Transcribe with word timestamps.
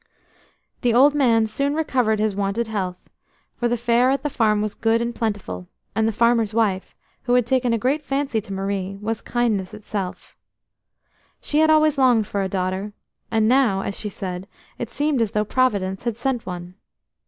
The 0.81 0.95
old 0.95 1.13
man 1.13 1.45
soon 1.45 1.75
recovered 1.75 2.17
his 2.17 2.33
wonted 2.33 2.65
health, 2.69 2.97
for 3.55 3.67
the 3.67 3.77
fare 3.77 4.09
at 4.09 4.23
the 4.23 4.31
farm 4.31 4.59
was 4.59 4.73
good 4.73 4.99
and 4.99 5.13
plentiful, 5.13 5.67
and 5.93 6.07
the 6.07 6.11
farmer's 6.11 6.55
wife, 6.55 6.95
who 7.25 7.35
had 7.35 7.45
taken 7.45 7.71
a 7.71 7.77
great 7.77 8.01
fancy 8.03 8.41
to 8.41 8.51
Marie, 8.51 8.95
was 8.99 9.21
kindness 9.21 9.75
itself. 9.75 10.35
She 11.39 11.59
had 11.59 11.69
always 11.69 11.99
longed 11.99 12.25
for 12.25 12.41
a 12.41 12.49
daughter, 12.49 12.93
and 13.29 13.47
now, 13.47 13.81
as 13.81 13.95
she 13.99 14.09
said, 14.09 14.47
it 14.79 14.89
seemed 14.89 15.21
as 15.21 15.29
though 15.33 15.45
Providence 15.45 16.05
had 16.05 16.17
sent 16.17 16.47
one. 16.47 16.73